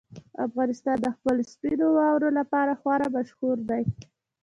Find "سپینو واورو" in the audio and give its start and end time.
1.51-2.29